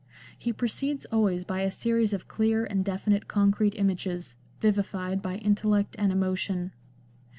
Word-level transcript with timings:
He 0.35 0.51
proceeds 0.51 1.05
always 1.11 1.43
by 1.43 1.61
a 1.61 1.71
series 1.71 2.11
of 2.11 2.27
clear 2.27 2.65
and 2.65 2.83
definite 2.83 3.27
concrete 3.27 3.77
images, 3.77 4.35
vivified 4.59 5.21
by 5.21 5.35
intellect 5.35 5.95
and 5.99 6.11
emotion. 6.11 6.73